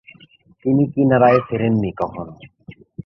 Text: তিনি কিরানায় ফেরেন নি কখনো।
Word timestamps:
তিনি 0.65 0.83
কিরানায় 0.93 1.41
ফেরেন 1.47 1.73
নি 1.81 1.91
কখনো। 1.99 2.33